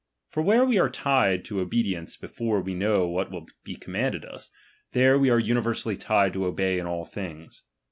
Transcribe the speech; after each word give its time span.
For 0.29 0.41
where 0.41 0.65
we 0.65 0.79
are 0.79 0.89
tied 0.89 1.45
to 1.45 1.59
obedience 1.61 2.17
before 2.17 2.59
we 2.59 2.73
know 2.73 3.05
what 3.07 3.29
will 3.29 3.45
be 3.63 3.75
commanded 3.75 4.25
us, 4.25 4.49
there 4.93 5.19
we 5.19 5.29
are 5.29 5.37
universally 5.37 5.95
tied 5.95 6.33
to 6.33 6.45
obey 6.45 6.79
in 6.79 6.87
all 6.87 7.05
things. 7.05 7.65